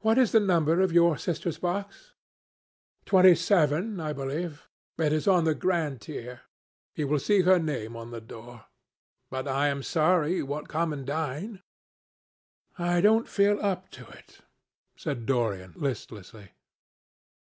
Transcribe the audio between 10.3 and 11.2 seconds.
you won't come and